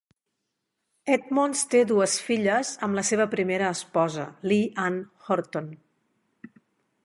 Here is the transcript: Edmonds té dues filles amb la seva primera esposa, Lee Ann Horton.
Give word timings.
Edmonds 1.15 1.61
té 1.73 1.81
dues 1.91 2.15
filles 2.29 2.71
amb 2.87 2.99
la 3.01 3.05
seva 3.11 3.29
primera 3.35 3.69
esposa, 3.77 4.27
Lee 4.53 4.67
Ann 4.89 5.01
Horton. 5.29 5.73